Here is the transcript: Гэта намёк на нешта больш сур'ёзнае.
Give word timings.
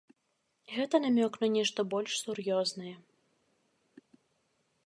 Гэта 0.75 0.99
намёк 1.03 1.33
на 1.43 1.49
нешта 1.57 1.79
больш 1.91 2.11
сур'ёзнае. 2.23 2.95